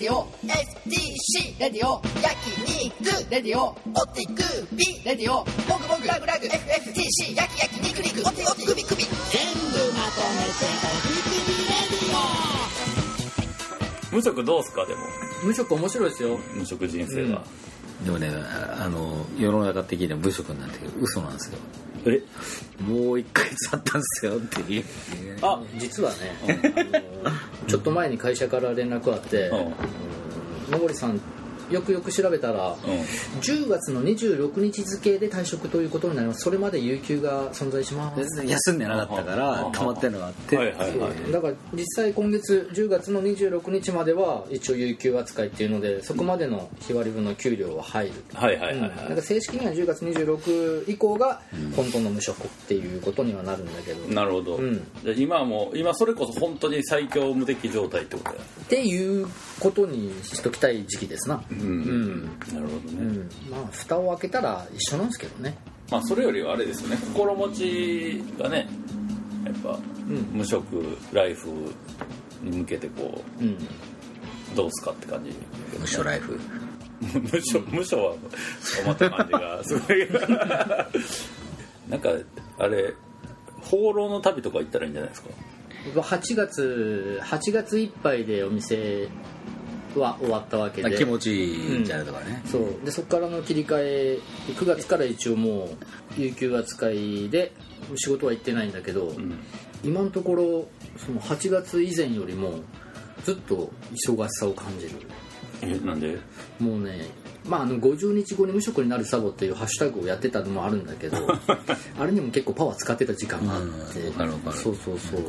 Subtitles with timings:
[0.00, 2.34] ディオ STC レディオ焼
[2.66, 3.74] 肉レディオオ
[4.14, 4.42] ティク
[4.74, 15.00] ビレディオモグモグラグラグ FFTC 焼き焼き肉肉オテオテクビクビ全部まとめておビクビレディ無職どうすかでも？
[15.44, 16.38] 無職面白いですよ。
[16.54, 17.44] 無職人生は、
[18.04, 18.28] でもね
[18.78, 21.58] あの世の中的には部職なんて嘘なんですよ
[22.06, 22.22] え
[22.82, 24.84] もう1ヶ月あったんですよっていう。
[25.42, 26.16] あ実はね、
[27.24, 29.68] あのちょっと前に会社から連絡あってう
[30.68, 30.72] ん。
[30.72, 31.20] 野森さん
[31.70, 32.76] よくよく調べたら、うん。
[33.40, 36.40] 10月の26日付で退職ということになります。
[36.40, 38.46] それまで有給が存在します。
[38.46, 41.32] 休んでなかったから溜まってるのがあって、はいはいはい。
[41.32, 48.82] だから実際今月10月の26日までは一応有給扱いっていうのでそこまでの日割り分の給料は入るはいはいはいうん。
[48.82, 51.40] はいなんか正式には10月26以降が
[51.74, 54.74] 本当の無職っていうことにはなるんだけど、なるほど、うん。
[55.02, 59.26] じゃあ今はもう今それこそ本当に最強無敵状態ってことだよっていう
[59.58, 65.06] ことにしときたい時期ですななるほどね、まあ蓋を開けたら一緒なん。
[65.06, 65.56] ですけどね
[65.90, 68.68] まあそれよりはあれですよね心持ちがね
[69.44, 69.78] やっぱ、
[70.32, 71.48] 無職ライフ
[72.42, 73.56] に向けてこうん。
[74.54, 75.32] どうすかって感じ
[75.78, 76.38] 無所ライフ
[77.00, 78.14] 無所無所は
[78.84, 80.08] 困った感じがすごい
[81.88, 82.00] なん。
[82.00, 82.10] か
[82.58, 82.94] あれ
[83.62, 84.94] 放浪の旅とか行ったらいいん。
[84.94, 85.30] じゃないですか
[85.94, 89.08] 8月8月いっぱいでお店
[89.98, 90.96] は終わったわけで。
[90.96, 91.84] 気持ちいいん。
[91.84, 92.84] じゃないとかね、そう。
[92.84, 95.70] でそこからの切り替え9月から一応も
[96.18, 97.52] う有給扱いで
[97.96, 99.38] 仕事は行ってないんだけど、ん。
[99.82, 100.68] 今のところ
[100.98, 102.60] その8月以前よりも
[103.24, 104.92] ずっと忙しさを感じる。
[105.62, 106.18] えなんで？
[106.58, 107.08] もうね
[107.44, 111.16] まあ、あの50日後に無職になるサボっていうハッシュタグをやってたのもあるんだけど
[111.98, 114.12] あれにも結構パワー使ってた時間があって、う
[114.52, 115.22] そうそうそう。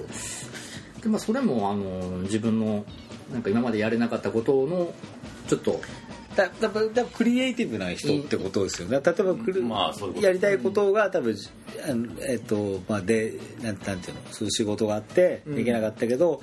[1.02, 2.86] でまあそれもあの自分の
[3.32, 4.94] なんか今までやれなかったことの
[5.48, 5.82] ちょっと
[6.36, 9.02] だだだだクリエイティブな人ってことですよね。
[9.04, 11.36] 例えばクルまあそういうやりたいことが多分
[11.90, 16.42] あのえっとまあでなんなんていうのそういう仕事があってできなかったけど、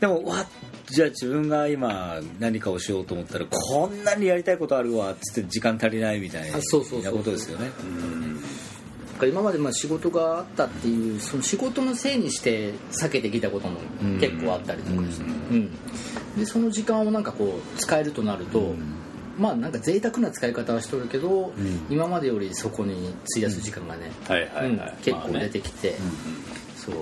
[0.00, 0.46] でもわ
[0.86, 6.58] じゃあ自分が今何かをしようと思ったらこんなにやりたいことあるわっつって時間足りないみたいな
[7.10, 7.64] ことですよね。
[7.66, 7.72] なん。
[7.72, 7.82] か
[9.24, 13.78] 今までまあ仕事があったっていうその仕事のせいにして避けてきたことも
[14.20, 15.70] 結構あったりとかして、うん。
[16.36, 18.74] でその時間をなんかこう使えるとなると、
[19.38, 21.52] まあなんか贅沢な使い方はしとるけど、
[21.88, 24.10] 今までよりそこに費やす時間がね、
[25.02, 25.40] 結構まあね。
[25.40, 25.94] 出てきて、
[26.76, 26.94] そう、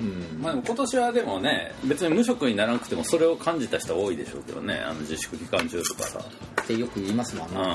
[0.00, 0.42] うん。
[0.42, 6.20] まあ、今年はでもね別に無職にならなくてもそれを感じた人は多いでしょうけどねあの自粛期間中とかさ。
[6.62, 7.62] ってよく言いますもんね、うん。
[7.64, 7.66] う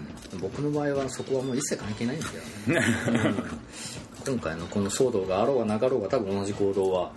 [0.00, 0.03] ん
[0.44, 2.42] 僕の場合はそこはもう一切関係ないんですよ。
[2.74, 3.94] ね、うん
[4.26, 7.12] 今回のこの騒動があろうがなかろうが多分同じ行動は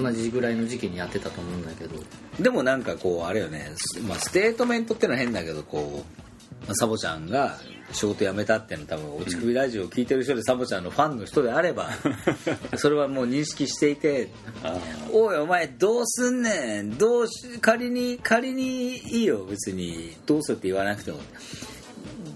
[0.00, 1.96] 同じぐらいの時期にやってたと思うんだけど、
[2.38, 7.58] でもなんかこうあれよね、すまあ、ステートメントってのは変だけどこう、まあサボちゃんが
[7.92, 11.90] 仕事辞めたっていうの多分落ち首ラジオを聞いてる人でサボちゃんのファンの人であれば
[12.78, 14.28] それはもう認識していて
[14.62, 14.78] あ
[15.12, 20.16] 「おいお前どうすんねんどうし仮に仮にいいよ別に。
[20.26, 21.18] どうするって言わなくても」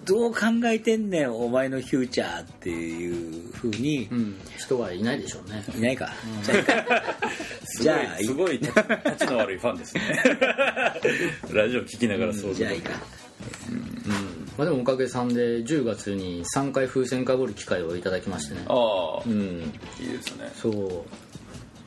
[0.07, 4.09] どう考えてんねんお前のフューチャーっていうふうに。
[4.11, 5.65] うん、人はいないでしょうね。
[5.77, 6.11] いないか、
[6.43, 6.75] じゃあいいか
[7.81, 10.03] じゃあいいすごいすごい立ちの悪いファンですね。
[11.53, 12.91] ラジオ聞きながらそうじゃあいいか。
[14.57, 18.63] まあ、でもおかげさんで10月に3回風船かぶる機会をいただきましてね。
[18.69, 19.73] ああ、いうん。
[20.01, 20.51] いですね。
[20.55, 21.05] そう。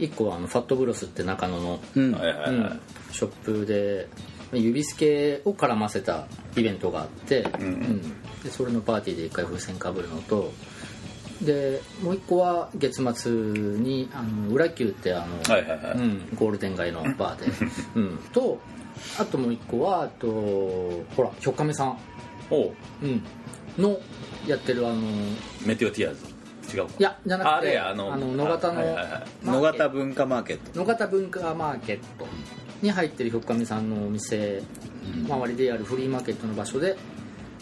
[0.01, 2.81] 1個はあのファットブロスって中野の、うんはいはいはい、うん。
[3.11, 4.07] ショップで
[4.53, 8.01] 指付けを絡ませたイベントがあって、うん
[8.43, 10.53] でそれのパーティーで1回風船かぶるのと
[11.41, 15.97] でもう1個は月末にあの裏球ってあの、はいはいはい。
[15.97, 17.45] うん、ゴールデン街のバーで、
[17.95, 18.59] うん、と
[19.17, 21.97] あともう1個はあとほらひょっかめさん、
[22.49, 22.71] おう。
[23.01, 23.23] うん、
[23.77, 23.99] の
[24.45, 25.01] やってるあの
[25.65, 26.75] メテオティアーズ。
[26.75, 26.93] 違うか。
[26.99, 30.79] いやじゃなくてあれやあの野方のはいはいはい野方文化マーケット。
[30.79, 32.27] 野方文化マーケット
[32.81, 34.61] に入ってるひょっかみさんのお店
[35.27, 36.95] 周りであるフリーマーケットの場所で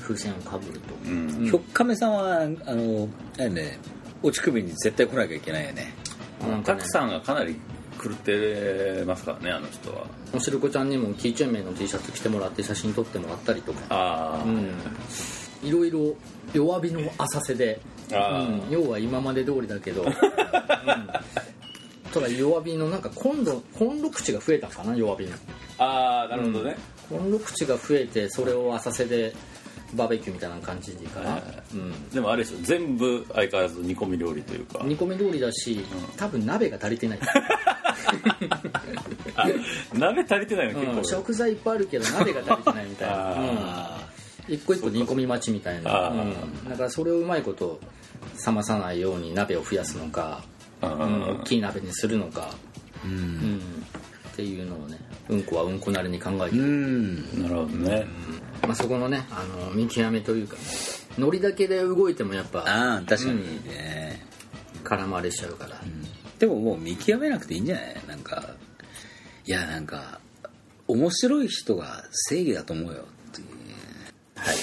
[0.02, 1.46] 風船をかぶると、うん。
[1.46, 3.80] ひょっかめさんはあのあれね
[4.24, 5.94] 落ち首に絶対来なきゃいけないよね。
[6.42, 6.80] なんかね。
[6.80, 7.60] たくさんがかなり
[8.02, 10.06] 狂ってますからねあの人は。
[10.34, 13.80] おしるこちゃんにもキーチェーン名の T シャツ着てもらって写真撮ってもらったりとか。
[13.90, 14.72] ああ、うん。
[15.64, 16.16] いろいろ
[16.54, 17.82] 弱火の浅瀬で、
[18.12, 20.12] うあん、要は今まで通りだけど、 うん、
[22.28, 25.32] 弱火のなんか今度コンロ口が増えたかな弱火の。
[25.78, 26.76] ああなるほどね、
[27.10, 29.34] コンロ口が増えてそれを浅瀬で
[29.94, 31.42] バーベキューみたいな感じかな、
[31.74, 32.10] うん。
[32.10, 34.82] でもあれでしょ全部相変わらず煮込み料理というか。
[34.84, 35.86] 煮込み料理だし、
[36.18, 37.20] 多分鍋が足りてない。
[39.94, 40.80] 鍋足りてないの？
[40.80, 41.04] うん、結構。
[41.04, 44.10] 食材いっぱいあるけど鍋が足りてないみたいな、 あ
[44.48, 45.92] うん、一個一個煮込み待ちみたいな、
[46.70, 47.80] だからそれをうまいこと
[48.46, 50.44] 冷まさないように鍋を増やすのか、
[50.82, 52.54] うんうん大きい鍋にするのか、
[53.04, 53.12] うん。
[53.12, 53.60] うん、
[54.32, 54.98] っていうのをね
[55.30, 56.58] うんこはうんこなりに考えて。
[56.58, 57.42] うる、ん。
[57.44, 58.06] なるほどね。
[58.64, 60.58] まあ、そこのねあの見極めというか
[61.18, 64.26] ノリだけで動いてもやっぱああ確かにね、
[64.84, 65.80] 絡まれちゃうから、
[66.40, 67.96] でももう見極めなくていいんじゃない？
[68.08, 68.56] なんか
[69.46, 70.20] いやなんか
[70.88, 73.48] 面白い人が正義だと思うよっていう。
[74.36, 74.56] はい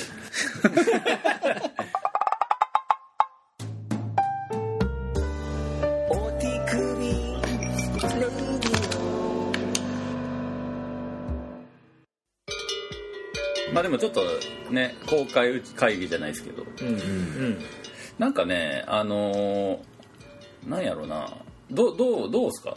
[13.74, 14.22] まあでもちょっと
[14.70, 16.64] ね公開会議じゃないですけど。
[16.80, 17.58] うんうん
[18.18, 21.28] なんかねあのーなんやろな。
[21.70, 22.76] どうどうどうですか？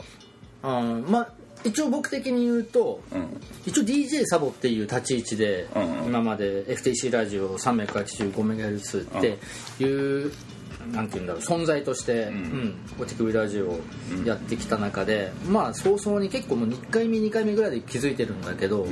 [0.63, 1.33] あーまあ
[1.63, 3.41] 一応僕的に言うとうん。
[3.65, 9.37] 一応 DJ サボっていう立ち位置で、うんうん今まで FTC ラジオ 385MHz って
[9.83, 10.31] いう、
[10.91, 12.75] なんて言うんだろう存在として、うん。
[12.99, 13.79] お手首ラジオを
[14.25, 18.87] やってきた中で、まあ早々に結構もう1回目2回目ぐらいで気づいてるんだけど、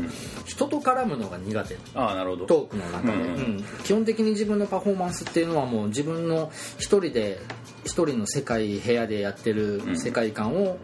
[0.46, 1.78] 人と絡むのが苦手。
[1.94, 2.46] ああなるほど。
[2.46, 3.20] トークの中で、うん。
[3.20, 3.26] う
[3.60, 3.64] ん。
[3.84, 7.40] 基本的に自分のパフォーマンスっていうのはもう自分の一人で
[7.84, 10.78] 一人の世界部屋でやってる世界観を、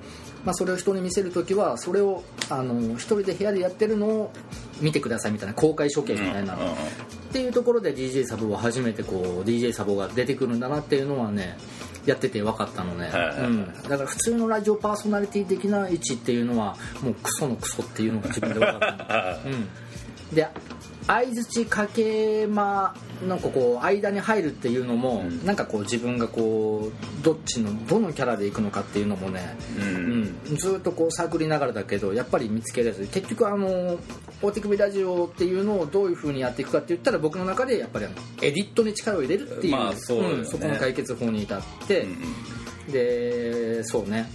[0.45, 4.31] まあ、それを人に見せる時はそれをあの一人で部屋でやってるのを
[4.79, 6.67] 見てくださいみたいな公開処刑みたいな、うんうん
[7.31, 11.57] っていうところで DJ サボは初めてこう DJ サボが出てくるんだなっていうのはね
[12.05, 13.09] やってて分かったのね、
[13.39, 19.39] うん、だから普通のラジオパーソナリティ的な位置っていうのはもうクソのクソっていうのが自分で分かった。
[19.47, 19.69] の うん、
[20.33, 20.47] で
[21.07, 22.95] 相づちかけま
[23.27, 25.45] なんかこう間に入るっていうのも、うん。
[25.45, 30.35] なんかこう自分がこうどっちのどのキャラでいくのかっていうのもね、うん。
[30.49, 30.55] うん。
[30.55, 33.99] ずっとこう探りながらだけどやっぱり見つけられず結局あの
[34.41, 38.05] 大手首ラジオっていうのをどういう風にやっていくかって言ったら僕の中でやっぱり
[38.41, 40.41] エディットに力を入れるっていう,、まあそうね。
[40.41, 42.07] んそこの解決法に至って、
[42.91, 44.29] でそうね。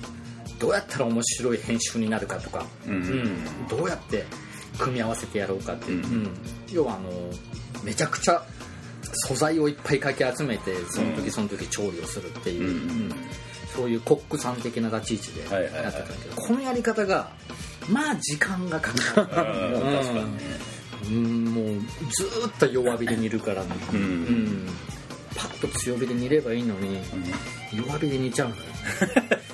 [0.58, 2.94] どうやったら面白い編集になるかとか、うん。
[2.94, 3.68] うん。
[3.68, 4.24] どうやって
[4.78, 6.12] 組み合わせてやろうかっていう、うん。
[6.12, 6.30] うん。
[6.72, 7.10] 要はあの
[7.82, 8.42] めちゃくちゃ
[9.28, 12.68] 素材をいっぱいかき集めてその時その時調理をするっていう、うん。
[12.68, 13.10] うん。
[13.74, 17.30] そういうコックさん的な立ち位置ではいはいはいやってたんだけど、このやり方が
[17.88, 20.06] まあ時間がかかる。
[21.08, 21.66] うんもう
[22.10, 23.68] ずーっと弱火で煮るから、ね。
[23.92, 24.00] うん。
[24.00, 24.66] うん。
[25.36, 26.98] パッと強火で煮ればいいのに
[27.72, 28.62] 弱火で煮ちゃうのよ。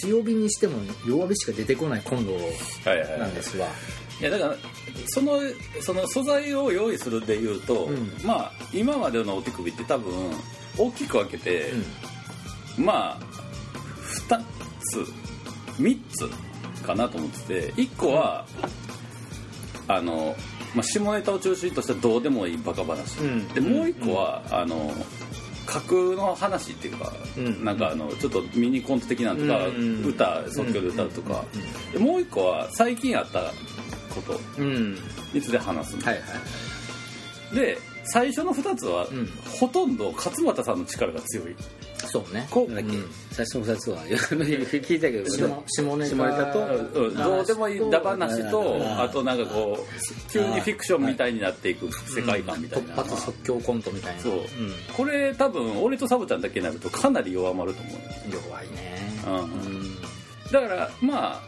[0.00, 3.70] 強火にしても弱火しか出てこないコンロはいはいなんですわ、い
[4.24, 4.56] やだから
[5.08, 5.38] その
[5.80, 8.12] その素材を用意するでいうと、うん。
[8.24, 10.12] まあ今までのお手首って多分
[10.78, 11.72] 大きく分けて、
[12.78, 13.20] まあ
[14.28, 14.42] 2
[14.80, 15.00] つ
[15.80, 18.46] 3つかなと思ってて1個は、
[19.88, 20.34] あの、
[20.74, 23.48] まあ、下ネタを中心としたどうでもいいバカ話、うん。
[23.48, 24.92] でもう1個は、あの
[25.66, 27.64] 架空の話っていうか、うん。
[27.64, 30.04] なんかあのちょっとミニコント的なのとか、うん。
[30.04, 31.44] 歌即興で歌うとか、
[31.92, 33.52] でもう1個は最近あった
[34.20, 34.40] こと。
[34.58, 34.66] うん。
[34.66, 34.94] うん
[35.32, 36.02] について話すの？
[36.02, 36.24] はいはい
[37.54, 37.78] で
[38.08, 39.26] 最初の2つは、うん。
[39.58, 41.56] ほとんど勝俣さんの力が強い。
[42.06, 42.46] そうね。
[42.50, 43.10] こうだっけ、うん。
[43.32, 43.98] 最初の2つは。
[44.04, 46.60] 聞いたけど下下ネタと
[46.94, 52.94] うんどうでもいいダ話とうんあとなんかこう急にフィクションみたいになっていく世界観みたいな。
[52.94, 54.22] 突発即興コントみたいな。
[54.22, 54.40] そう。
[54.96, 57.94] これ多分俺とサボちゃんだけになるとかなり弱まると思う
[58.26, 59.00] うん弱いね。
[59.26, 59.30] う
[59.68, 59.96] ん。
[60.52, 61.42] だからまあ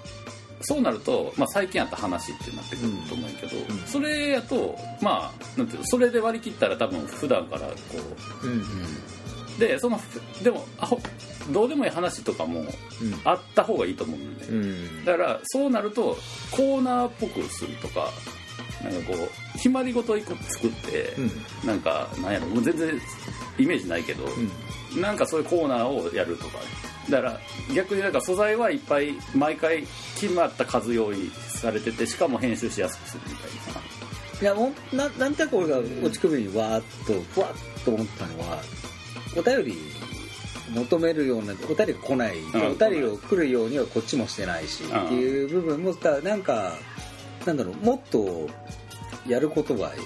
[0.62, 7.74] そうなると、まあ、最近あった話ってなってくると思うけど、うんそれやとまあなんていうのそれで割り切ったら多分普段からこ
[8.42, 8.60] うんうん。
[8.60, 8.64] う
[9.58, 10.00] でその
[10.42, 11.00] でもあほ
[11.50, 12.64] どうでもいい話とかも
[13.24, 16.16] あった方がいいと思うんで、うんだからそうなると
[16.50, 18.10] コーナーっぽくするとか
[18.82, 21.30] なんかこう決まり事を一個作って、うん。
[21.66, 23.00] なんかなんやろもう全然
[23.58, 24.24] イメージないけど、
[25.00, 26.58] なんかそういうコーナーをやるとか
[27.10, 27.40] だから
[27.74, 29.84] 逆になんか素材はいっぱい毎回
[30.20, 33.80] 決まった数用意されててしかも編集しやすくするみたいな。
[34.40, 38.62] いやもうななんとなく俺が落ち首にわーっとふわっと思ったのは
[39.36, 39.74] お便り
[40.72, 42.46] 求めるようなお便りが来ない、ん。
[42.54, 45.06] お便りを来るようにはこっちもしてないし、うん。
[45.06, 46.74] っていう部分もだなんか
[47.46, 48.48] なんだろうもっと
[49.26, 50.00] やることがいっ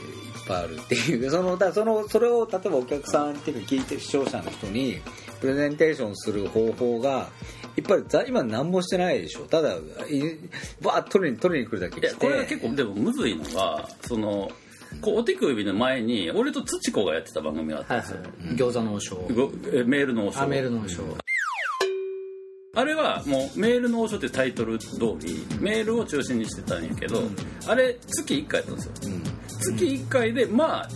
[0.46, 1.30] ぱいあるっていう。
[1.30, 5.00] そのだそのそれを例えばお客さんっていうか聞いてる視聴者の人に
[5.40, 7.28] プレゼンテーションする方法が
[7.76, 9.40] いっぱいざ今何もしてないでしょ。
[9.46, 9.78] ただい
[10.80, 14.50] バーッと取りに取りに来るだけいやこれは結構でもむずいのがその
[15.00, 18.56] こうお手首の前に俺と土子がやってた番組があったはいんですよ、はい。
[18.56, 19.16] 餃子の王将。
[19.16, 20.42] ごえメールの王将。
[20.42, 21.02] あメールの王将
[22.74, 24.88] あれはもうメールの王将ってタイトル通
[25.20, 27.22] りメールを中心にしてたんやけど、
[27.68, 28.92] あれ月1回やったんですよ、
[29.60, 30.88] 月1回でまあ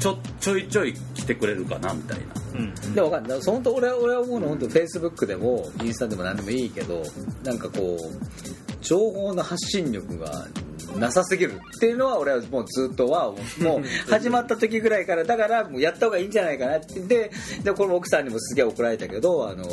[0.00, 2.24] ちょちょいちょい来てくれるかなみたいな
[2.84, 2.94] うん。
[2.94, 3.40] でも分かんない。
[3.42, 7.02] 本当俺は俺は思うの本当フェイスブックでもインスタでも何でもいいけど
[7.44, 10.46] なんかこう情報の発信力が
[10.96, 13.38] なさすぎるっていうのは俺はもうずっとはもう
[14.10, 17.00] 始まった時ぐらいからだからもうやった方がいいんじゃないかなって。
[17.00, 17.30] で
[17.62, 19.64] でこれも奥さんにもすげえ怒られたけどあの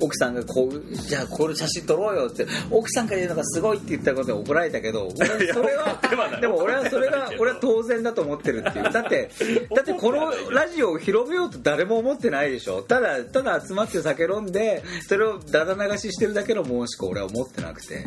[0.00, 8.92] 奥さんがこうじゃあこれ写真撮ろうよって奥さんから言うのがすごいって言ったことで怒られたけど 俺それはでも俺はそれが俺は当然だと思ってるっていう。
[8.92, 9.30] だって
[9.74, 12.82] だってこのラジオを広めようと誰も思ってないでしょ。
[12.82, 18.04] ただただ集まって酒飲んでそれをだだ流ししてるだけのものしか俺は思ってなくて。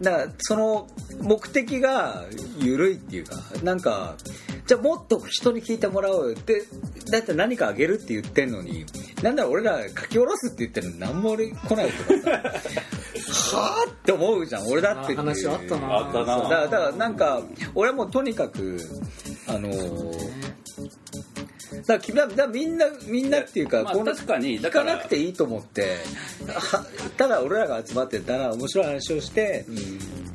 [0.00, 0.88] だからその
[1.20, 2.24] 目的が
[2.58, 4.16] 緩いっていうかなんか
[4.66, 6.36] じゃあもっと人に聞いてもらおうよ。
[6.38, 6.64] って
[7.10, 8.84] だって何かあげるって言ってんのに
[9.22, 12.82] なんだろう俺ら書き下ろすって言ってるのに何も俺来ないとかさ。
[13.56, 17.42] はあって思うじゃん俺だってって話あったなあったなそうだからだからなんか
[17.74, 18.78] 俺はもうとにかく
[19.46, 20.51] あのー
[21.86, 25.98] だからだみんなみんなっていうか、まあ確かにだ聞かなくていいと思って
[26.48, 26.84] は
[27.16, 29.64] ただ俺らが集まってたら面白い話をして、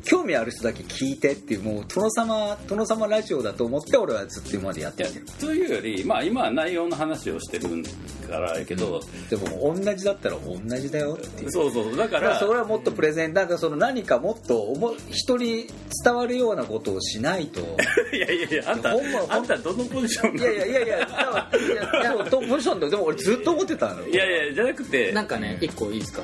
[0.03, 5.25] 興味ある人だけ聞いてっていうもう殿様殿様ラジオだと思って俺はずっと今までやってきてる。
[5.39, 7.83] というよりまあ今は内容の話をしてる
[8.27, 11.51] からやけど、でも同じだったら同じだよっていう。
[11.51, 15.67] そうそうだかららそれはもっとプレゼンなんかその何かもっと思い人に
[16.03, 17.59] 伝わるようなことをしないと。
[18.15, 18.91] いやいやいやあんた
[19.29, 24.01] あんたどのポジションいやいやいやいや多分いやいやそうポジションででも俺ずっと思ってたの。
[24.01, 25.11] よいやいやじゃなくて。
[25.11, 26.21] なんかね一個いいですか、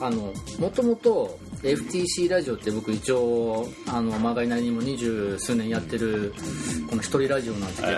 [0.00, 6.34] あのもともと FTC ラジオって僕一応あのまがいなりにも二十数年やってる
[6.88, 7.92] この一人ラジオなんですけど、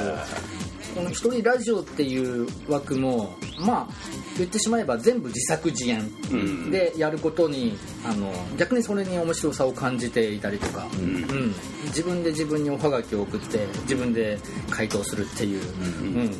[0.95, 3.95] この一人ラジオっていう枠もまあ
[4.39, 6.71] 言ってしまえば全部自作自演うん。
[6.71, 11.55] でやることにあの逆にそれに面白さを感じていたりとか、うん。
[11.87, 14.39] 自分で自分におはがきを送って自分で
[14.71, 15.63] 回答するっていう、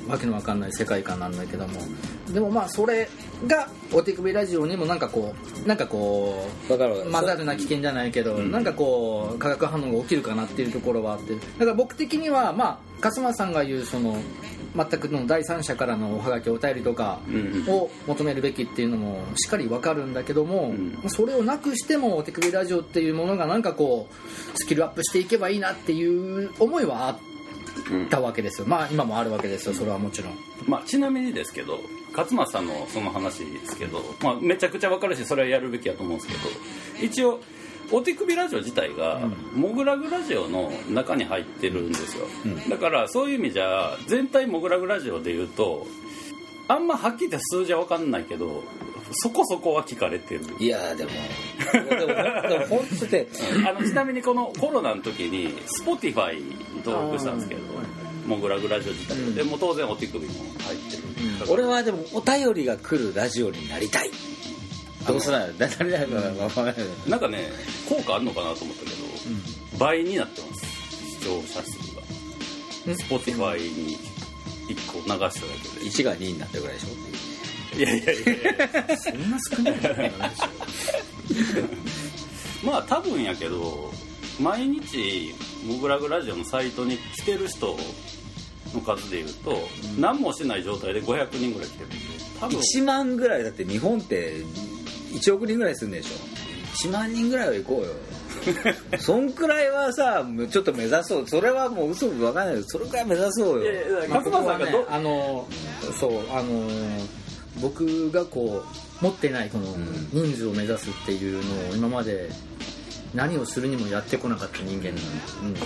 [0.05, 0.09] うん。
[0.09, 1.81] わけのわかんない世界観なんだけども。
[2.33, 3.09] でもまあそれ
[3.47, 5.35] がお手首ラジオにもなんかこ
[5.65, 11.35] うなんかこう混ざるな危険じゃないけど、なんかこう化学反応が起きるかなっていうところはあって。
[11.35, 14.17] だから僕的にはまあ勝間さんが言うその
[14.75, 21.09] 全くの第三者からのおはがきお便りとかうんを求めるべきっていうのもしっかりわかるんだけども、ん。
[21.09, 27.19] それをなくしてもお手首ラジオっていうものがなんかこうスキルアップしていけばいいなっていう思いはあっ
[28.11, 28.67] たわけですよ。
[28.67, 29.75] まあ今もあるわけですよ。
[29.75, 30.35] それはもちろん。
[30.67, 31.79] まあ、ちなみにですけど
[32.13, 36.41] 勝間さんのその話ですけど、まあ、めちゃくちゃ分かるしそれはやるべきやと思うんですけど
[37.07, 37.41] 一応
[37.93, 39.21] お手首ラジオ自体が、
[39.55, 42.27] モグラグラジオの中に入ってるんですよ、
[42.69, 45.87] だからそういう意味じゃ全体モグラグラジオで言うと
[46.69, 48.65] あんまはっきり言って数字は分かんないけど
[49.13, 50.45] そこそこは聞かれてる。
[50.59, 51.11] いやでも
[51.73, 53.29] でもでも 本当って
[53.65, 57.61] あのちなみにこのコロナの時に Spotify に登録したんですけど
[58.27, 61.03] モグラグラジオ自体でもう当然お手首も入ってる、
[61.49, 64.11] 俺はでもお便りが来るラジオになりたい
[65.07, 66.75] どうすらなりたいか分からない。
[67.07, 67.51] なんかね
[67.89, 68.97] 効果あるのかなと思ったけど、
[69.79, 70.67] 倍になってます。
[71.19, 72.03] 視聴者数が。
[72.95, 73.97] Spotify に
[74.69, 75.87] 1個流しただけで。
[75.87, 76.89] 1が2になったぐらいでしょ
[77.79, 78.43] いやいやいやい
[78.89, 78.97] や。
[78.97, 80.11] そんな少ない。
[80.11, 80.19] の
[82.73, 83.93] まあ多分やけど
[84.41, 85.35] 毎日
[85.67, 87.77] モグラグラジオのサイトに来てる人
[88.75, 91.97] の数でいうと、何もしてない状態で500人ぐらい来てるんで。
[92.41, 92.59] 多分。
[92.61, 94.43] 1万ぐらいだって日本って
[95.19, 96.17] 1億人ぐらいするんでしょ。
[96.89, 97.93] 1万人ぐらいは行こうよ。
[99.01, 101.29] そんくらいはさちょっと目指そう。
[101.29, 102.55] それはもう嘘分かんない。
[102.55, 103.73] けどそれくらい目指そうよ。
[104.09, 105.49] 勝間さんがど、あの
[105.99, 106.69] そうあの
[107.61, 108.63] 僕がこ
[109.01, 109.75] う持ってないこの
[110.13, 112.31] 人数を目指すっていうのを今まで
[113.15, 114.91] 何をするにもやってこなかった人間。
[114.91, 114.95] なん。
[114.95, 115.01] で、
[115.43, 115.57] うん、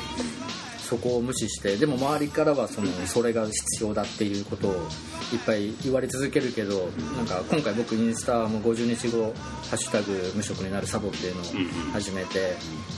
[0.91, 4.79] そこを無視してでも周りからはそのそれが必要だっていうことをいっ
[5.47, 9.33] ぱい言われ続けるけどなんか今回僕インスタも50日後
[9.71, 11.45] 「ハッシュタグ無職になるサボ」っていうのを
[11.93, 12.57] 始めて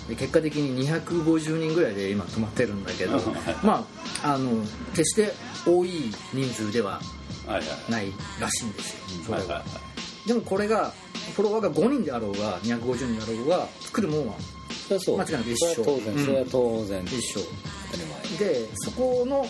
[0.09, 3.21] で結果的に250人ぐらいで今止まってるんだけど
[3.63, 3.87] ま
[4.23, 5.35] ああの決して
[5.67, 6.99] 多い人数では
[7.91, 9.63] ないらしいんですよそれは。
[10.27, 10.95] でもこれが
[11.37, 14.35] フォロワーが5人であろうが250人であろうが作るもんは
[14.89, 15.75] 間違いなく一緒。
[15.75, 17.05] それは当然、うんそれは当然。
[17.05, 17.41] 一緒
[18.39, 19.45] でそこの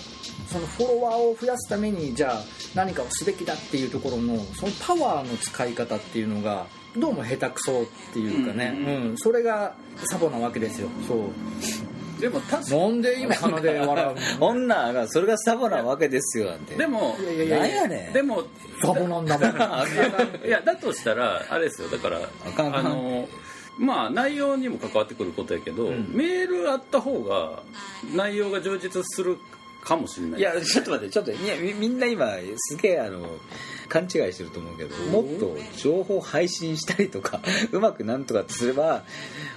[0.49, 2.42] そのフォロワーを増やすためにじゃあ
[2.75, 9.75] 何かをすべきだっていうところのそのパワーの使い方っていうのがどうも下手くそっていうかね、うんそれが
[10.11, 10.88] サボなわけですよ。
[11.06, 11.18] そう。
[12.20, 14.46] でも確かなんで今鼻で笑うの？
[14.46, 16.75] 女がそれがサボなわけですよなんて。
[16.75, 18.12] でもいやいやいやねん。
[18.12, 18.44] でも
[18.80, 19.50] サボなんだもん。
[20.46, 21.88] いやだとしたらあれですよ。
[21.88, 22.20] だから
[22.52, 22.76] かん。
[22.76, 23.26] あの
[23.79, 27.62] まあ内容にも関わってくることやけど、メールあった方が
[28.14, 29.38] 内容が充実する
[29.83, 30.41] かもしれない。
[30.41, 33.26] いやちょっと待ってちょっといやみみんな今すげえあの
[33.88, 37.41] 勘違いしてると思うけどもっと情報配信したりとか
[37.73, 39.05] うまくなんとかってすれば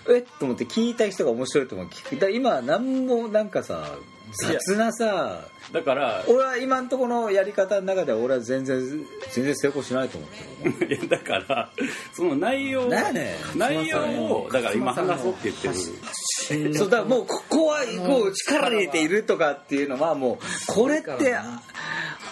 [0.10, 1.88] えっと思って聞いた人が面白いと思う。
[1.88, 3.98] 聞くだ今何もなんかさ
[4.38, 5.48] 雑なさ。
[5.72, 8.80] だから俺は今んとこのやり方の中では俺は全然
[9.32, 10.30] 全然成功しないと思っ
[10.72, 10.96] てる。
[10.96, 11.72] いやだから
[12.13, 12.88] その内容
[13.56, 16.74] 内容をだから今話そうって言ってる。
[16.75, 20.38] そうだからもうここはこう力入れているとかっていうのはもう
[20.68, 21.36] これって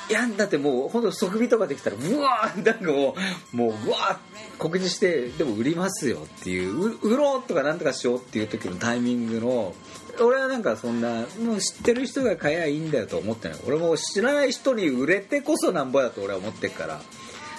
[0.09, 3.15] いやだってもう本当即備とかできたらうわーなんかも
[3.53, 9.73] うもううわー告知してでも売りますよっていうう売ろうとかなんとかしようっていう時のタイミングの
[10.19, 13.59] 俺はなんかそんなもう知ってる人が買えばいいんだよと思ってない。
[13.65, 17.01] 俺も知らない人に売れてこそなんぼやと俺は思ってるから。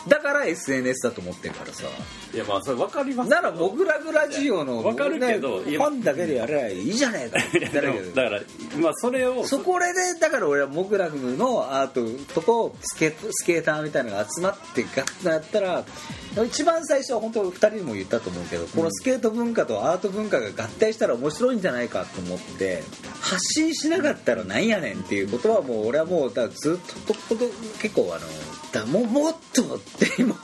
[0.08, 1.84] だから SNS だと思ってるからさ。
[2.32, 7.38] いやまあそれ分かりますならモグラグラジオのわかるけどねファンだけでやればいいじゃねえか。
[7.38, 8.42] って言ったらだから
[8.80, 9.86] まあそれをそこで
[10.20, 15.84] だから俺はモグラグのアートとこスケスケーターみたいなのが集まってガッとやったら
[16.44, 22.82] 一番最初は本当2人にも言ったと思うけど、このスケート文化とアート文化が合体したら面白いんじゃないかと思って
[23.20, 27.14] 発信しなかったらなんやねんっていうことはもう俺はもうだずっと
[27.80, 28.26] 結構あの
[28.72, 30.36] だもうもっとっても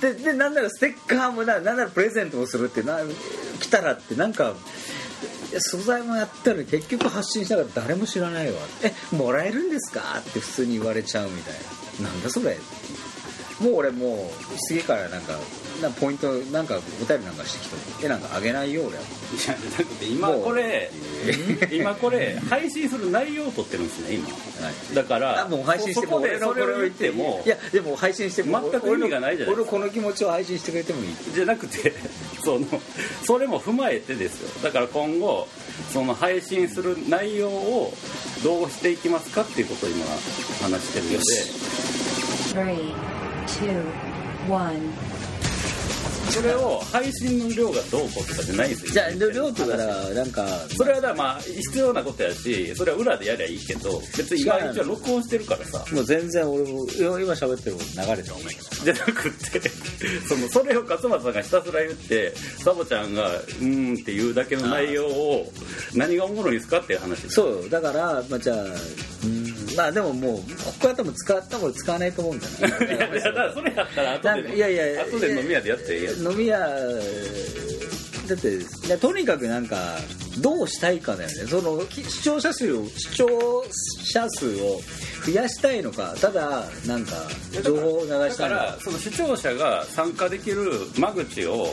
[0.00, 2.98] ででなんならステッカーもななんならプレゼントもするってな
[3.60, 4.54] 来たらってなんか
[5.58, 8.58] 素材もやったら結局発信したから誰も知らないわ。
[8.82, 10.00] えもらえるんですか？
[10.20, 11.54] って普通に言われちゃうみたい
[12.00, 12.08] な。
[12.08, 12.56] なんだそれ。
[13.60, 15.38] もう俺もう次からなんか
[15.80, 19.02] なポイントなんかお便りなんかしてきてもえなんかあげないよ俺は。
[19.02, 19.04] い
[19.46, 20.90] やだって今これ
[21.72, 24.28] 今これ配信する内容を取ってるんですね今。
[24.94, 27.10] だからあもう配信してもそこで俺のそれを言って。
[27.10, 31.14] もいやでも配信しても全く意味がないじゃない俺この気持ちを配信してくれてもいい。
[31.34, 31.92] じゃなくて
[32.44, 32.66] その
[33.24, 34.48] それも踏まえてですよ。
[34.62, 35.48] だから今後
[35.92, 37.92] その配信する内容を
[38.42, 40.04] どうしていきますかっていうことを今
[40.62, 41.16] 話してるので。
[42.50, 42.92] Three,
[43.46, 43.84] two,
[44.48, 44.92] one.
[46.30, 48.92] それを配信の量がどうこうとかじゃないんですよ。
[48.92, 55.84] じゃありょうとからなんかそれはだまあ必要なことやしそれは裏でやりゃいいけど別に今一応録音してるからさ。
[55.92, 56.86] もう全然俺も
[57.18, 58.34] 今喋ってること流れてる
[58.84, 59.68] じゃなくて
[60.28, 65.52] そのそれを勝俣さんがひたすら言ってサボちゃんが「うーん」っていうだけの内容を
[65.94, 68.56] 何がおもろいんですかっていう話ですそうだからまあじゃあ
[69.24, 69.39] うん
[69.76, 70.44] まあでももうこ
[70.80, 76.32] こは多分使ったも使わないと思うんじゃないいやいやだからそれやったら後でいやいや後で飲み屋でやっていいやん。
[76.32, 76.66] 飲み屋だ
[78.34, 79.76] っていやとにかくなんか
[80.40, 81.34] どうしたいかだよね。
[81.46, 83.28] そのき視聴者数を視聴
[84.12, 84.80] 者数を
[85.26, 86.14] 増やしたいのか。
[86.20, 87.12] ただなんか
[87.62, 88.62] 情報を流したいのか。
[88.64, 91.66] らその視聴者が参加できる間口を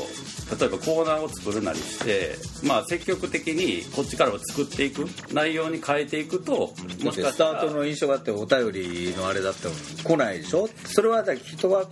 [0.59, 9.73] 例えばコーナーを作るなりして、まあ、積極的にこっちからは作っていく内容に変えていくともしかスしたらタートの印象があってお便りのあれだっても
[10.05, 10.69] 来ないでしょ？
[10.85, 11.83] それはだから人が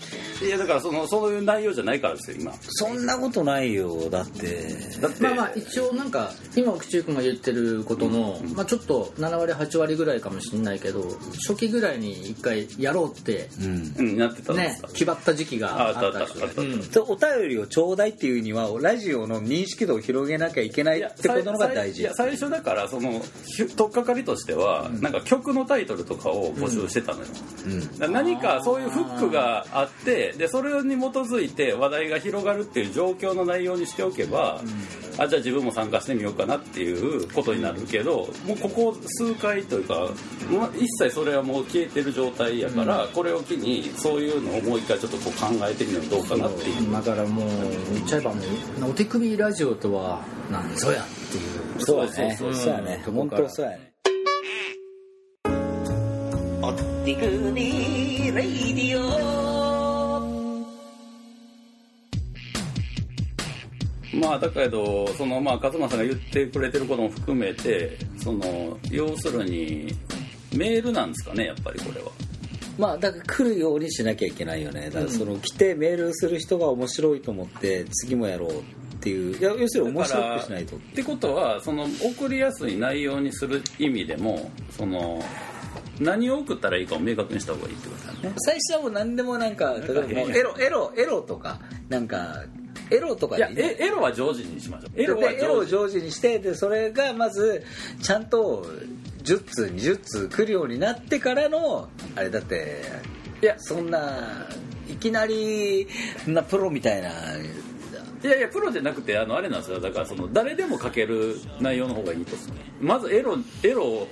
[0.42, 2.54] いやだからそのそういう内容じゃないからですよ今。
[2.62, 4.10] そんなことないよ。
[4.10, 4.74] だって。
[5.02, 6.32] だって、まあまあ一応なんか
[6.66, 11.04] 今奥中君が言ってることの、まあ、ちょっと7割8割ぐらいかもしれないけど
[11.48, 13.96] 初期ぐらいに一回やろうってうん。
[14.00, 17.00] うんなってたんですか、ね決まった時期があったでしょああったあったあった。
[17.02, 22.02] うお便りをちょうだいっていうにはラジオの認識度を広げなきゃいけないってことのが大事。
[22.02, 27.28] いや最初だからそのひ取っかかりとしては、なんか曲のタイトルとかを募集してたのよ、
[28.00, 28.14] うん。
[28.14, 34.62] 何かそういうフックがあってでそれに基づいて話題が広がるっていう状況の内容にしておけば、
[35.18, 40.10] あじゃあ自分も参加してみようかなっていうことになるけどもうここ数回というか
[40.52, 46.92] ま一切それはもう消えてる状態やから、これを機にそういうのをもう一回ちょっとこう考えてみるのどうかなっていう。
[46.92, 47.50] だからもう
[47.94, 51.82] 言っちゃえばもうお手首ラジオとは何ぞやっていう。
[51.84, 52.64] そうだねそうそう。
[52.64, 53.04] そうやね。
[53.06, 53.92] 本当そうやね。
[56.62, 56.74] おっ
[57.06, 59.65] てくびレイディオ
[64.20, 69.94] まあだけどそのまあ勝間さんが言ってくれてることも含めてその要するに
[70.56, 72.12] メールなんですかねやっぱりこれは。
[72.78, 74.90] まあだから来るようにしなきゃいけないよね。
[74.90, 78.64] だからその来てメールする人が面白いと思って次もやろうっ
[79.00, 79.38] ていう。
[79.38, 80.76] いや要するに面白くしないと。
[80.76, 85.24] ってことはその送りやすい内容にする意味でもその
[86.00, 88.34] 何を送ったらいいかを明確にした方がいいってことだね。
[88.40, 92.44] 最初はもう何でもなんか例えばエロエロエロとかなんか
[92.92, 94.92] エロとかいやエロは常時にしましょう。
[95.00, 97.64] エエロロはエロを常時にしてでそれがまず
[98.02, 98.66] ちゃんと
[99.24, 102.82] 10通20通来るようになってからのあれだって
[103.42, 103.56] いや。
[103.58, 104.48] そんな
[104.90, 105.88] いきなり
[106.28, 107.10] なプロみたいな。
[107.10, 109.80] いやいやプロじゃなくてあのあれなんですよ。
[109.80, 114.08] だからその誰でも書ける内容の方がいいと思うまずエロエロ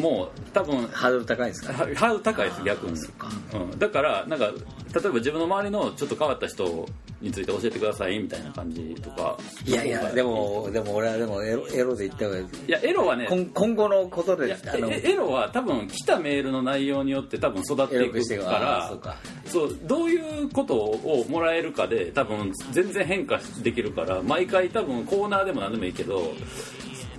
[0.00, 1.72] も多分ハードル高いんですか？
[1.72, 6.86] はハードル高いです逆に、うん、だからなんか例えば自分の周りのちょっと変わった人
[7.20, 9.38] について教えてくださいみたいな感じとか。
[9.64, 12.44] いやいやでもでも俺はでもエロエロで言った方がいい。
[12.44, 19.16] いやエロはね今今後のことであのえエロは多分来たメールの内容によって多分育っていくからそうか。
[19.46, 26.32] そうどういうことをもらえるかで多分全然変化できるから毎回多分コーナーでも何でもいいけど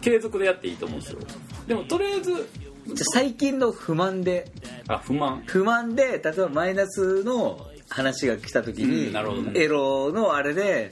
[0.01, 1.19] 継続でやっていいと思うんですよ。
[1.67, 2.31] でもとりあえず
[3.13, 4.51] 最近の不満で
[4.87, 5.43] あ不満。
[5.45, 9.59] 不満で例えばマイナスの話が来た時に、うんね。
[9.59, 10.91] エロのあれで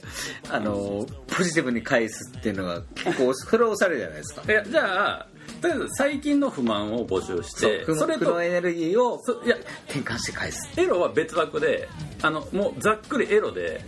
[0.50, 4.42] あのポジティブに返すっていうのが結構 それを押されるじゃないですか。
[4.50, 5.26] いやじゃあ
[5.60, 9.56] とりあえず最近の不満を募集してそれとエネルギーをそいや
[9.88, 10.68] 転換して返す。
[10.80, 11.88] エロは別枠で
[12.22, 13.84] あのもうざっくりエロで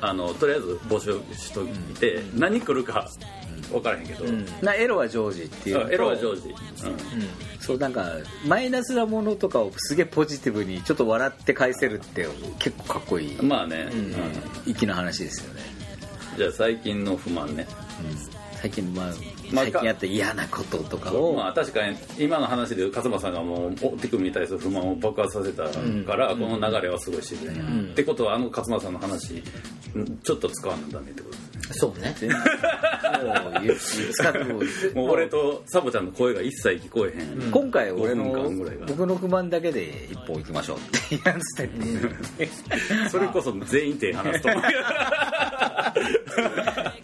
[0.00, 3.08] あのとりあえず募集しといて、何来るか
[3.70, 4.24] 分からへんけど、
[4.62, 6.56] なエロは常時っていうエロは常時、うん。
[7.60, 8.06] そうなんか
[8.46, 12.26] マイナスなものとかをすげえポジティブにちょっと笑って返せるって
[12.58, 13.98] 結構かっこいい、まあね、うん。
[13.98, 14.74] うん。
[14.74, 15.60] 粋な話ですよね、
[16.36, 17.66] じゃあ最近の不満ね。
[18.60, 19.14] 最近まあまあ
[19.54, 25.64] 最近あった嫌なこととかを、まあ確かに今の話で勝間さんがもうお手首に対する不満を爆発させた
[26.06, 29.42] から、この流れはすごい自然や、ってことはあの勝間さんの話ん
[30.22, 31.48] ちょっと使わなダメってことですね。
[31.70, 32.14] そうね。
[33.42, 34.60] もう言う使ってもも
[35.06, 38.86] う俺とサボちゃんの声が一切聞こえへん、今回俺の5分間ぐらいが。
[38.86, 41.70] 僕の不満だけで一本行きましょうって言いましたね
[43.10, 44.62] それこそ全員手離すと思う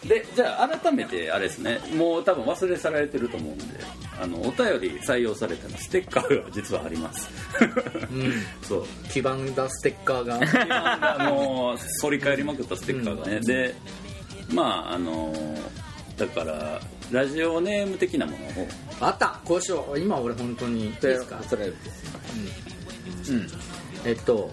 [0.07, 1.79] でじゃあ改めてあれですね。
[1.95, 3.65] もう多分忘れ去られてると思うんで。
[4.17, 7.27] あのお便り採用されたのステッカーが実はあります、
[8.61, 8.85] そう。
[9.11, 11.29] 基盤だステッカーが。
[11.29, 13.75] もう反り返りまくったステッカーがね、で
[14.53, 15.33] まああの
[16.15, 16.79] だから
[17.11, 18.67] ラジオネーム的なものを。
[19.01, 19.41] あった。
[19.43, 21.25] こうしよう今俺本当にいいです。
[21.25, 21.69] かそれ
[24.05, 24.49] えっと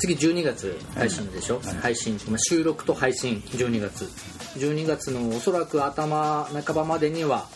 [0.00, 3.40] 次12月配信でしょ、配信、まあ、収録と配信。
[3.50, 4.08] 12月
[4.56, 7.48] 12月のおそらく頭半ばまでには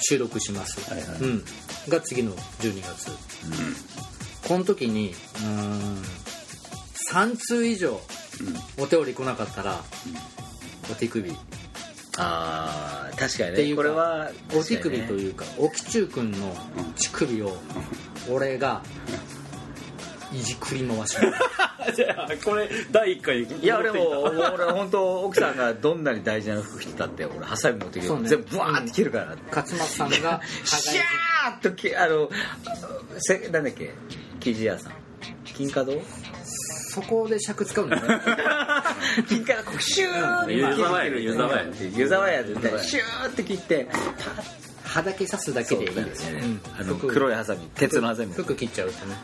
[0.00, 1.18] 収録します、はいはい。
[1.20, 1.44] うん、
[1.88, 3.10] が次の12月、
[4.46, 6.02] この時にうーん
[7.12, 8.00] 3通以上
[8.78, 9.82] お手り来なかったら、
[10.90, 11.32] お手首。
[12.16, 13.74] ああ確かにね。
[13.74, 16.54] これはお手首とういうか沖中君の
[16.96, 17.56] 乳首を
[18.30, 18.82] 俺が
[20.32, 21.16] いじくり回し。
[21.94, 28.28] じゃあこれ第1回いや俺も俺本当奥さんがどんなに大事な服着てたって俺ハサミ持ってきてね。
[28.28, 29.36] 全部ブワーって切るから。
[29.50, 32.30] 勝松さんが シャーッときあの
[33.18, 33.92] せなんだっけ？
[34.40, 34.92] 生地屋さん。
[35.44, 36.00] 金華堂？
[36.92, 38.20] そこで尺使うんだよね。
[39.28, 44.44] 金華堂シューって湯沢やね湯沢やね湯沢屋でシューって切ってパッ
[44.84, 46.30] 歯だけ刺すだけでいいです。
[46.32, 46.42] ね。
[46.78, 48.32] あの黒いハサミ鉄のハサミ。
[48.34, 49.16] 服切っちゃうとね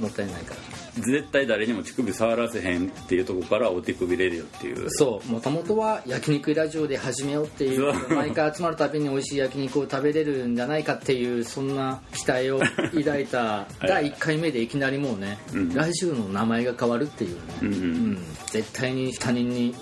[0.00, 0.60] もったいないから。
[0.96, 4.86] 絶対誰にも乳首触らせへんっていうところからお手首レディオっていう。
[4.90, 12.60] そうもともとは焼肉ラジオで始めようっていう毎回集まるたびに美味しい焼肉を食べれるんじゃないかっていうそんな期待を
[12.94, 15.74] 抱いた第1回目でいきなりもうね、うん。
[15.74, 17.74] ラジオの名前が変わるっていうね、うんうん。
[17.74, 18.18] うん。
[18.46, 19.74] 絶対に他人に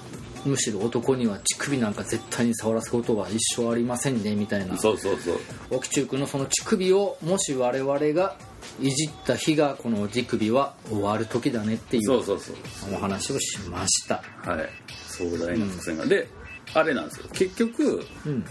[0.44, 4.77] むしろ男には乳首なんか絶対に触らすことは一生ありませんねみたいな。
[4.77, 5.37] そうそうそう。
[5.70, 8.37] 沖中君のその乳首をもし我々が
[8.81, 12.94] いじった日がこの手首は終わる時だねっていうそうそうそう。
[12.94, 14.22] お話をしました。
[14.42, 14.68] はい。
[15.07, 16.29] 壮大な伏線が、で
[16.72, 17.27] あれなんですよ。
[17.33, 18.44] 結局うん。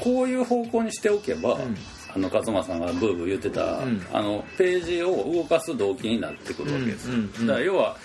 [0.00, 1.76] こういう方向にしておけば、ん。
[2.14, 4.06] あの勝間さんがブーブー言ってた、ん。
[4.12, 7.08] あのページを動かす動機になってくるわけです
[7.46, 7.96] だから要は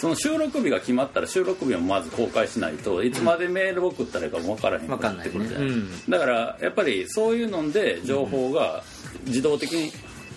[0.00, 5.68] その収録日が決まったら収録日をまず公開しないといつまでメールを送ったらいいかも分からへんってくるじゃない分か。
[5.68, 5.68] ん。
[5.68, 5.84] ないね。
[6.08, 8.82] だからやっぱりそういうので情報が
[9.26, 9.92] 自動的に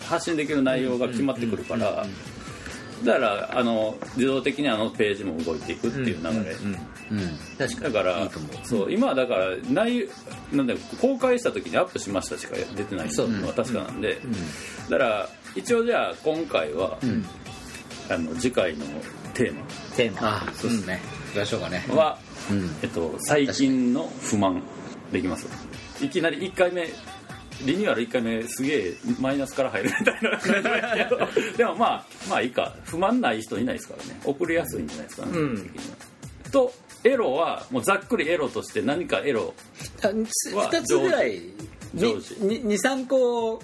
[0.07, 2.05] 発信できる内容が決まってくるから
[3.03, 6.77] だからあの自動的にあのページも動いていくっていう流れ、うん
[7.59, 8.29] 確かだから
[8.63, 10.09] そう今はだから内
[10.51, 14.17] なんだ公開した時にアップしましたしか出てないのは確かなんで、
[14.89, 16.97] だから一応じゃあ今回は、
[18.09, 18.85] あの次回の
[19.33, 19.53] テー
[19.95, 20.27] テーマ。
[20.27, 21.01] ああそうですね。
[21.27, 21.85] 行きましょうかね。
[21.89, 22.17] マは、
[22.49, 22.69] うん。
[22.81, 24.63] えっと、最近の不満。
[25.11, 25.45] できます？
[26.03, 26.87] いきなり1回目
[27.65, 32.75] リニューアル1回目すげえマイナスから入るみたいなでもまあまあいいか。
[32.85, 34.19] 不満ない人いないですからね。
[34.23, 35.71] 送りやすいんじゃないですかね、うん。
[36.51, 36.73] と
[37.03, 39.53] エロはもうざっくりエロとして何かエロ
[40.01, 41.41] は2つぐらい
[41.95, 43.61] 上手23個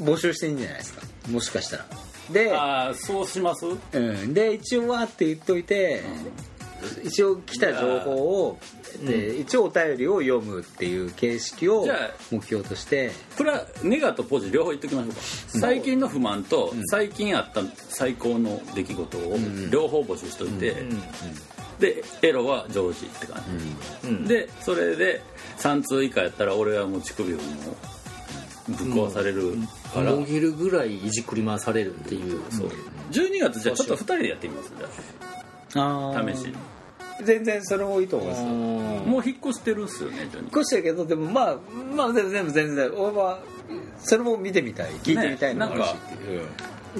[0.00, 1.02] 募集していいんじゃないですか。
[1.30, 1.86] もしかしたら。
[2.32, 3.64] で,、ああそうします？
[3.66, 6.02] うん、で一応わーって言っといて、
[7.04, 8.58] 一応来た情報を
[9.04, 11.86] で一応お便りを読むっていう形式を
[12.30, 13.10] 目標として。
[13.36, 15.20] プラネガとポジ両方言っときましょうか、
[15.60, 19.36] 最近の不満と最近あった最高の出来事を
[19.70, 20.74] 両方募集しといて、
[21.78, 23.42] でエロは常時って感
[24.02, 25.22] じ、でそれで
[25.58, 27.42] 3通以下やったら俺はもう乳首をも
[28.68, 29.56] うぶっ壊される
[29.94, 32.40] から、もぎるぐらいいじくり回されるっていう。
[32.50, 32.70] そう。
[33.12, 34.72] 12月じゃあちょっと2人でやってみます？
[34.76, 35.17] じゃああ
[36.34, 36.54] 試し
[37.24, 38.48] 全然それもいいと思いますよ。
[38.48, 41.56] もう引っ越してるっすよね12引っ越したけどでもまあ
[41.94, 42.92] まあ全然全然。
[42.94, 43.40] 俺は
[43.98, 44.90] それも見てみたい。
[45.02, 45.90] 聞いてみたいのもあるし。
[45.90, 46.42] っていう、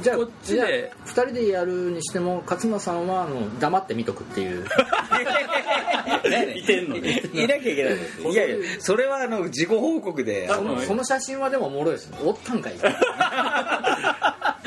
[0.01, 0.69] じゃあこっちでじゃあ
[1.07, 4.67] 2人でやるにしても勝間さんはあの黙って見とくっていう。
[6.57, 10.49] いてんのにいなきゃいけないですいやいやそれはあの自己報告で。
[10.51, 12.19] あのその写真はでもおもろいですね。
[12.23, 12.75] おったんかい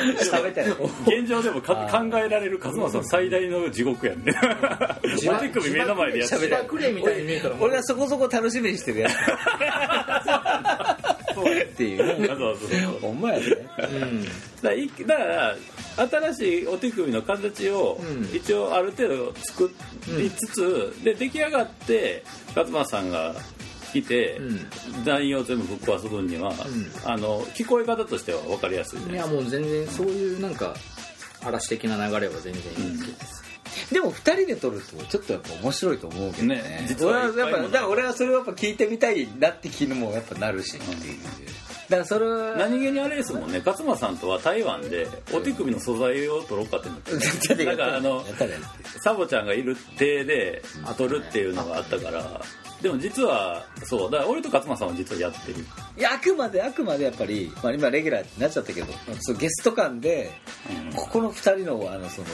[0.01, 4.33] 喋ったよ現状でもか考えられる勝間さん最大の地獄やんね。
[5.29, 9.13] お手首目の前でやって芝クレイみたいに見えたら俺はそこそこ楽しみにしてるやつ。
[11.71, 12.27] っていう。
[12.27, 12.37] そう。
[12.37, 12.57] そう。
[12.81, 12.99] そう。
[13.01, 14.05] ほんまやねう。
[14.05, 14.25] ん
[15.07, 15.55] だから
[16.31, 18.05] 新しいお手首の形をう。
[18.05, 19.71] ん一応ある程度作
[20.17, 23.33] りつつ、で出来上がって勝間さんが
[23.91, 25.06] 来て、うん。
[25.06, 26.54] 内容全部ぶっ壊す分には、
[27.06, 30.75] あの聞こえ方としては分かりやすいねいやもう全然そういうなんか
[31.43, 33.43] 嵐的な流れは全然いいです、
[33.91, 36.56] でも二人で撮るとちょっとやっぱ面白いと思うけどね。
[36.56, 36.86] ね。
[36.88, 41.17] 実俺ははいっぱいもやっぱだから俺はそれをやっぱ聞いてみたいなって気にもやっぱなるしっていう。
[41.17, 43.62] だからそれは何気にあれですもんね。
[43.65, 48.23] 勝間さんとは台湾でお手首の素材を取ろうかってなって だからあの
[49.04, 50.63] サボちゃんがいる体で
[50.97, 52.41] 撮るっていうのがあったから。
[52.82, 54.17] でも実はそうだ。
[54.17, 55.60] から俺と勝間さんは実はやってる。
[55.97, 58.88] いやあくまであくまでやっぱり、まあ、今レギュラーってなっちゃったけど
[59.19, 60.32] そうゲスト感で
[60.88, 60.93] うん。
[60.93, 62.27] ここの二人のあのその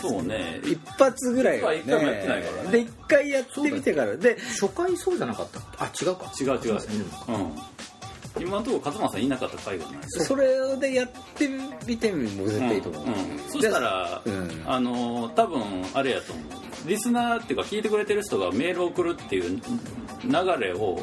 [0.00, 0.60] そうね。
[0.64, 2.70] 一発ぐらいはね一回もやってないからね。
[2.70, 4.16] で一回やってみてから。
[4.16, 6.30] で初回そうじゃなかったあ違うか。
[6.38, 6.78] 違う違う、うん、
[8.38, 11.48] 今のところ勝間さんいなかった回がないそれでやって
[11.86, 13.38] みても絶対いいと思う、うんうん。
[13.48, 14.62] そしたら、うん。
[14.66, 15.62] あの多分
[15.94, 16.44] あれやと思う。
[16.86, 19.60] リスナーっていうか聞いてくれてる人がメールを送るっていう
[20.24, 20.98] 流れを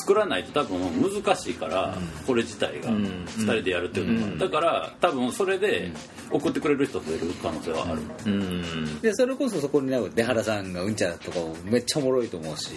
[0.00, 0.80] 作らないと多分
[1.22, 2.90] 難しいから、これ自体が。
[2.90, 3.04] ん。
[3.24, 4.38] 2人でやるっていうのが、うん。
[4.38, 5.92] だから多分それで
[6.30, 9.00] 送ってくれる人増える可能性はある、うん。
[9.00, 12.72] でそれこそそこに出原さんがうんちゃらとかもめっちゃおもろいと思うし、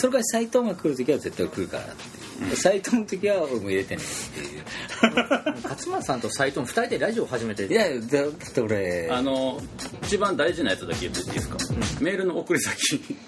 [0.00, 2.56] それから斎藤が来る時は絶対来るからっていう。
[2.56, 5.60] 斎、藤の時は俺も入れてねっていう。
[5.62, 9.08] 勝間さんと斎藤2人でラジオ始めていやだだって俺。
[9.10, 9.60] あの
[10.02, 11.58] 一番大事なやつだけ言っていいですか、
[12.00, 12.78] メールの送り先。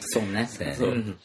[0.00, 0.48] そうね。
[0.78, 0.88] そう。
[0.88, 1.18] うん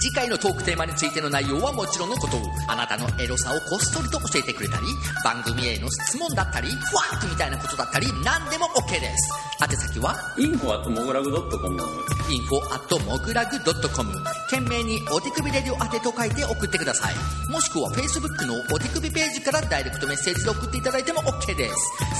[0.00, 2.36] 次回のトークテーマについての内容はもちろんのこと。
[2.68, 4.86] あなたのエロさをこっそりと教えてくれたり
[5.24, 9.30] 番組への質問だったりファークみたいなことだったり何でも OK です。
[9.62, 10.14] 宛先は？
[10.38, 11.80] インフォアットモグラグドットコム。
[12.28, 14.12] info at モグラグ .com
[14.50, 17.14] 懸命にお手首レディオ宛てと書いて送ってください。
[17.50, 21.74] もしくは Facebook のお手首ページからダイレクトメッセージで送っていただいても OK です。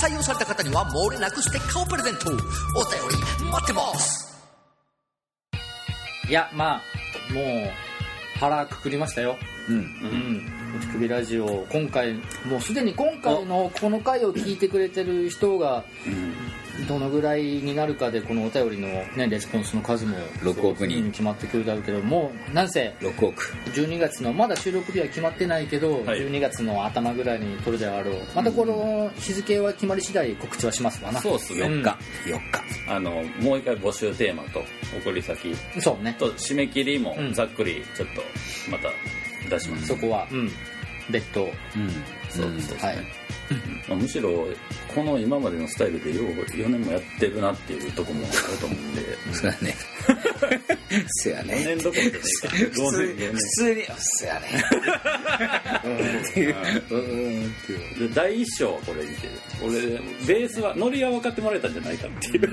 [0.07, 4.27] 採用された方にはもれなくステッカーをプレゼントお便り待ってます。
[6.29, 6.83] いやまあ
[7.33, 9.37] もう腹くくりましたよ。
[9.69, 9.77] うん。
[9.77, 10.53] うん。
[10.77, 15.85] おち首ラジオ今回もうすでに今回のこの回を聞いてくれてる人が
[16.89, 23.55] どのぐらいになるかでこのお便りの、ね、レスポンスの数も6億人うん決まってくるだろうけどもうなんせ6億。
[23.75, 26.21] 12月のまだ収録日は決まってないけど、はい。
[26.21, 28.15] 12月の頭ぐらいに撮るであろう。
[28.35, 31.21] またこの日付は決まり次第告知はしますわな。
[31.21, 31.55] そうっす。
[31.55, 31.83] ね、うん。
[31.83, 31.97] 4日。
[32.89, 33.11] あの
[33.41, 34.65] もう一回募集テーマと
[35.03, 35.55] 送り先。
[35.81, 36.15] そうね。
[36.19, 37.33] と締め切りもうん。
[37.33, 38.23] ざっくりちょっっと
[38.71, 38.91] また
[39.49, 40.27] 出します、そこは。
[40.31, 40.51] うん
[41.11, 41.51] 別途うん。
[42.29, 42.73] そうです。
[42.75, 42.97] ね、はい。
[43.89, 44.49] まあむしろ
[44.95, 49.03] この今までのスタイルでよう4年もやってるなっていうとこもあると思うんで。
[49.33, 49.75] そうやね。
[51.09, 52.49] そうや4ね年どころじゃないか。
[52.49, 54.65] 5普通年5普通にそうやね。
[58.01, 58.15] うん。
[58.15, 59.81] 第一章はこれ見てる俺
[60.27, 61.73] ベースはノリは分かってもらえたん。
[61.73, 62.53] じゃないかっていう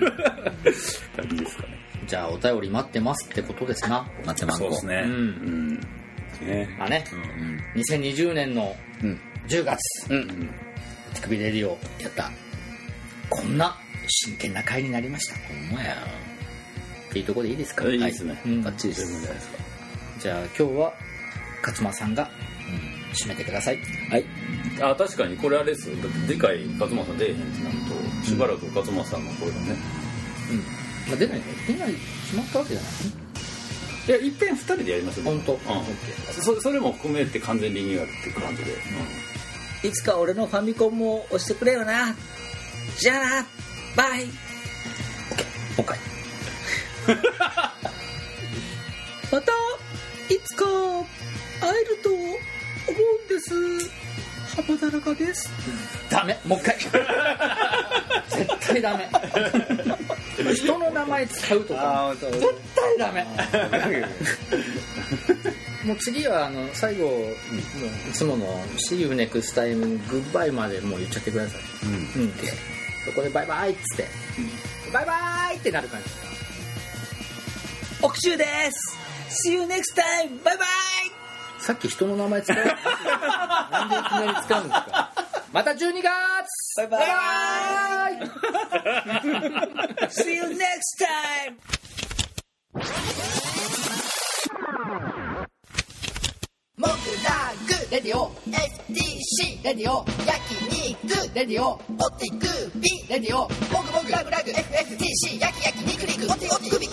[1.15, 4.59] 感じですかねじゃあお便り待ってますってことですな待ってまん。
[4.59, 5.11] こそうですねうん。
[6.41, 6.47] うん。
[6.47, 7.05] ねまあね、
[7.75, 9.19] 2020年のうん。
[9.47, 9.79] 10月。
[10.09, 10.49] うん。
[11.13, 12.31] 手首レディオやった。
[13.29, 13.75] こんな
[14.07, 15.35] 真剣な回になりました。
[15.47, 15.95] ほんまや。
[17.09, 17.85] っていうところでいいですか？
[17.89, 17.95] い。
[17.95, 18.63] いですねうん。
[18.63, 19.57] バッチリです十分じゃないですか。
[20.19, 20.93] じゃあ今日は
[21.61, 22.29] 勝間さんが
[23.13, 23.79] 締めてください。
[24.09, 24.25] はい。
[24.81, 25.89] あ確かにこれあれです。
[25.89, 27.75] よだってでかい勝間さん出えへんってなる
[28.21, 29.75] としばらく勝間さんの声がね。
[30.51, 30.57] うん。
[31.09, 33.22] まあ出ないね出ない決まったわけじゃない
[34.07, 35.23] いやいっぺん2人でやりますよ。
[35.23, 35.53] 本当。
[35.53, 35.59] うん。
[36.41, 38.63] そそれも含めて完全リニューアルっていう感じ。
[38.65, 38.73] で、
[39.87, 42.15] いつか俺のファミコンも押してくれよな。
[42.97, 43.47] じゃあな
[43.95, 44.25] バイ。
[44.25, 45.99] もう一回。
[49.31, 49.51] また
[50.29, 50.65] いつか
[51.61, 52.27] 会えると思う
[53.25, 53.53] んです
[54.55, 55.49] 浜田中です。
[56.09, 56.77] ダメもう一回。
[58.29, 59.09] 絶対ダメ。
[60.55, 62.09] 人の名前使うとか。
[62.11, 62.31] あ絶
[62.75, 63.25] 対ダメ。
[65.85, 67.33] もう次はあの最後、もう
[68.09, 68.45] いつもの
[68.89, 71.61] 「See you next time goodbye」までもう言っちゃってください。
[71.85, 72.33] うん、
[73.05, 74.07] そこでバイバイっつって、
[74.93, 76.09] バイバイってなる感じ。
[78.01, 79.47] 奥州です。
[79.47, 81.22] See you next time バイバイ
[81.63, 82.63] さっき人の名前使うな
[83.85, 85.11] んでいきなり使うんですか？
[85.53, 86.09] また12月！
[86.77, 86.99] バイバイ。
[86.99, 90.57] バイバイ！See you next
[90.99, 91.55] time!
[96.75, 101.77] モグラグレディオ STC レディオ焼肉レディオオ
[102.17, 102.47] ティク
[102.79, 106.92] ビレディオモグモグラグラグ FFTC 焼き焼き肉肉オテオテクビク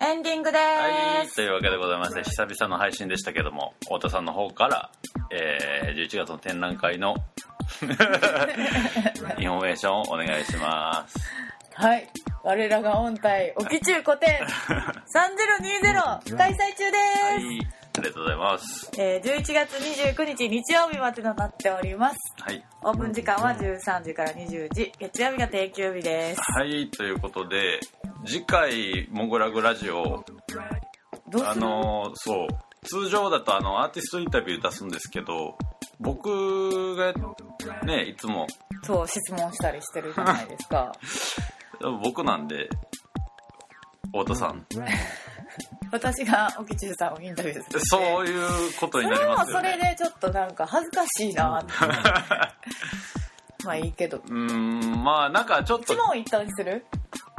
[0.00, 1.28] エンディングではい。
[1.28, 4.90] というわけでございまして久々の配信でしたけども太田さんの方から、
[5.30, 7.16] えー11月の展覧会の
[7.82, 11.18] インフォメーションをお願いします
[11.74, 12.08] はい。
[12.42, 16.98] 我らが音体、沖中古典3020開催中で
[17.38, 17.44] す。
[17.44, 17.60] い
[17.98, 22.16] ありがとうございますえー11月29日日曜日までとなっております。
[22.40, 24.92] はいオープン時間は13時から20時。
[24.98, 26.40] 月曜日が定休日です。
[26.56, 27.80] はいということで
[28.24, 30.24] 次回モグラグラジオ
[31.44, 32.48] あのそう
[32.84, 35.58] 通常だとあのアーティストインタビュー出すんですけど
[35.98, 37.12] 僕が
[37.84, 38.46] ねいつも
[38.82, 40.92] そう、質問したりしてるじゃないですか。
[42.02, 42.68] 僕なんで
[44.06, 44.66] 太田さん
[45.92, 47.80] 私が沖中さんをインタビューする。
[47.84, 49.76] そういうことにそれもそなりますよね。
[49.78, 51.72] れでちょっとなんか恥ずかしいなって。
[53.64, 54.18] まあいいけど。
[54.18, 55.92] うーんまあなんかちょっと。
[55.92, 56.84] 一問一答にする？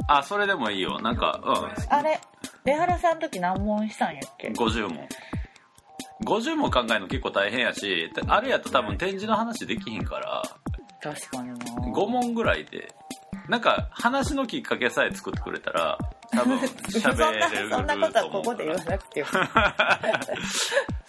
[0.08, 1.00] あそれでもいいよ。
[1.00, 1.40] なんか
[1.88, 2.20] あれ、
[2.64, 4.48] 出原さんの時何問したんやっけ？
[4.48, 5.08] うん50問
[6.24, 10.42] 50問考えるの結構大変やしあれやと多分展示の話できひんから。
[11.02, 11.54] 確かにな。
[11.54, 12.92] 5問ぐらいで
[13.50, 15.98] なんか話のきっかけさえ作ってくれたら
[16.30, 19.26] 多分喋れるそんなそんなことはここで言わなくてよ。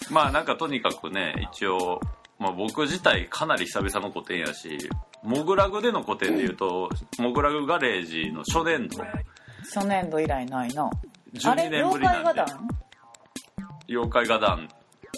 [0.10, 2.02] まあなんかとにかくね一応、
[2.40, 4.90] まあ、僕自体かなり久々の個展やし
[5.24, 9.06] モグラグでの個展でいうと、モグラグガレージの初年度。
[9.72, 10.86] 初年度以来ないな。
[10.86, 10.90] あ
[11.34, 12.68] 12れ年ぶりなんで妖怪画壇？
[13.88, 14.70] 妖怪画壇。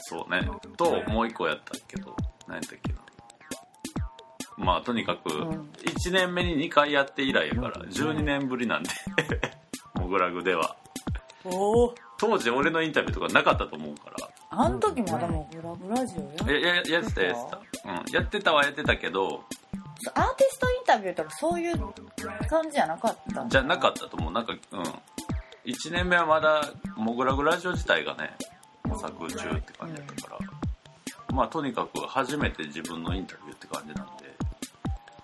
[0.09, 0.49] そうね。
[0.75, 2.13] ともう一個やったけど
[2.47, 3.02] 何やったっけな
[4.57, 5.69] まあとにかくん。
[5.83, 8.89] 1年目に2回やって以来やから12年ぶりなんで
[9.95, 10.75] モグラグでは。
[11.45, 14.29] おお当時俺のインタビューとかなかったと思うから。
[14.51, 19.43] あん時まだもうグラグラジオややってたやってた、うん、やってたはやってたけど
[20.13, 21.77] アーティストインタビューとかそういう
[22.47, 24.31] 感じじゃなかったんじゃなかったと思う。
[24.31, 24.83] なんかうん。
[25.65, 28.35] 1年目はまだモグラグラジオ自体がね
[28.83, 34.22] 模索中って感じだったから、まあとにかく初めて自分のインタビューって感じなんで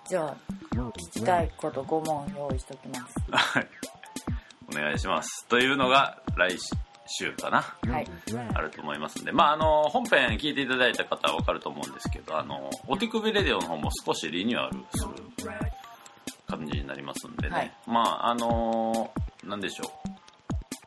[0.09, 0.35] じゃあ
[0.71, 3.15] 聞きたいこと5問用意しときます。
[3.29, 3.67] はい。
[4.67, 5.45] お願いします。
[5.47, 6.57] というのが来
[7.05, 7.61] 週かな。
[7.61, 8.07] はい。
[8.55, 9.31] あると思いますんで。
[9.31, 15.11] まああの本編聞いていただいた方は分かると思うんですけどあのお手首レディオの方も少しリニューアルする
[16.47, 17.71] 感じになりますんでね、はい。
[17.85, 19.11] まああの
[19.43, 19.91] なんでしょ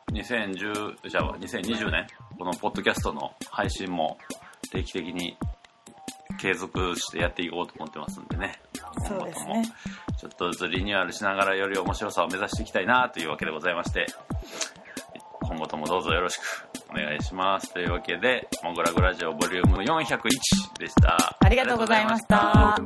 [0.09, 0.11] う。
[0.11, 2.07] 2010じゃあ2020年？
[2.37, 4.17] このポッドキャストの配信も
[4.69, 5.37] 定期的に
[6.43, 8.59] 継続してやっていこうと思ってますんでね。
[9.07, 9.63] そう今後ともですね。
[10.19, 14.07] ちょっとずつリニューアルしながらより面白さを目指していきたいなというわけでございまして
[15.41, 16.41] 今後ともどうぞよろしく
[16.89, 17.73] お願いします。
[17.73, 21.37] というわけで「モグラグラジオボリューム401でした。
[21.39, 22.77] ありがとうございました